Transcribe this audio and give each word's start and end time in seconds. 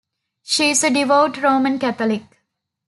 She 0.41 0.71
is 0.71 0.83
a 0.83 0.89
devout 0.89 1.39
Roman 1.43 1.77
Catholic. 1.77 2.23